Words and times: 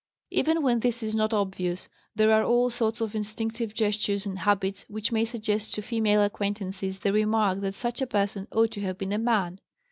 Even 0.31 0.63
when 0.63 0.79
this 0.79 1.03
is 1.03 1.13
not 1.15 1.31
obvious, 1.31 1.87
there 2.15 2.31
are 2.31 2.43
all 2.43 2.71
sorts 2.71 3.01
of 3.01 3.13
instinctive 3.13 3.75
gestures 3.75 4.25
and 4.25 4.39
habits 4.39 4.83
which 4.87 5.11
may 5.11 5.23
suggest 5.23 5.75
to 5.75 5.83
female 5.83 6.23
acquaintances 6.23 6.97
the 6.97 7.13
remark 7.13 7.59
that 7.59 7.75
such 7.75 8.01
a 8.01 8.07
person 8.07 8.47
"ought 8.51 8.71
to 8.71 8.81
have 8.81 8.97
been 8.97 9.13
a 9.13 9.19
man." 9.19 9.59